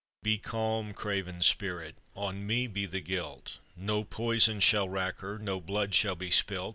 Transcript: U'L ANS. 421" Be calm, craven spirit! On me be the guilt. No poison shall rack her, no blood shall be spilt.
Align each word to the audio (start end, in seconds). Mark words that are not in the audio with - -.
U'L 0.23 0.31
ANS. 0.31 0.39
421" 0.41 0.41
Be 0.41 0.49
calm, 0.49 0.93
craven 0.95 1.41
spirit! 1.43 1.97
On 2.15 2.47
me 2.47 2.65
be 2.65 2.87
the 2.87 3.01
guilt. 3.01 3.59
No 3.75 4.03
poison 4.03 4.59
shall 4.59 4.89
rack 4.89 5.19
her, 5.19 5.37
no 5.37 5.61
blood 5.61 5.93
shall 5.93 6.15
be 6.15 6.31
spilt. 6.31 6.69